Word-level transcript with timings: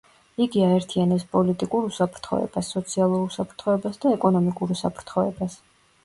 იგი 0.43 0.61
აერთიანებს 0.67 1.25
პოლიტიკურ 1.33 1.83
უსაფრთხოებას, 1.89 2.71
სოციალურ 2.75 3.21
უსაფრთხოებას 3.25 4.01
და 4.07 4.13
ეკონომიკურ 4.15 4.73
უსაფრთხოებას. 4.77 5.59